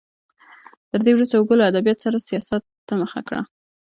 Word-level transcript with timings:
تر 0.89 0.99
دې 1.05 1.11
وروسته 1.13 1.35
هوګو 1.37 1.59
له 1.59 1.65
ادبیاتو 1.71 2.25
سیاست 2.29 2.63
ته 2.87 2.93
مخه 3.01 3.19
کړه. 3.27 3.41